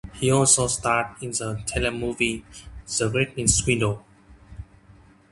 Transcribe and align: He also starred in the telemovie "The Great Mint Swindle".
He 0.13 0.31
also 0.31 0.65
starred 0.65 1.21
in 1.21 1.29
the 1.29 1.61
telemovie 1.67 2.41
"The 2.97 3.07
Great 3.11 3.37
Mint 3.37 3.51
Swindle". 3.51 4.03